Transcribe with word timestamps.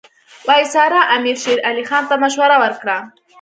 وایسرا 0.47 1.01
امیر 1.15 1.37
شېر 1.43 1.59
علي 1.69 1.83
خان 1.89 2.03
ته 2.09 2.15
مشوره 2.23 2.57
ورکړه. 2.63 2.97